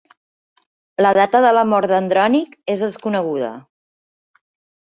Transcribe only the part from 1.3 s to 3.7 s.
de la mort d'Andrònic és desconeguda.